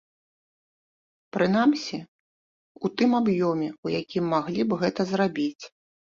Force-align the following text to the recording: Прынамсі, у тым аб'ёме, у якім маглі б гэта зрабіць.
Прынамсі, 1.37 1.99
у 2.87 2.91
тым 3.03 3.11
аб'ёме, 3.21 3.69
у 3.85 3.93
якім 4.01 4.23
маглі 4.35 4.61
б 4.73 4.83
гэта 4.83 5.01
зрабіць. 5.13 5.63